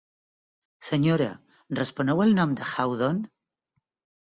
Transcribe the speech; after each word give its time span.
Senyora, 0.87 1.27
responeu 1.81 2.25
al 2.25 2.35
nom 2.41 2.59
de 2.63 2.73
Hawdon? 2.73 3.23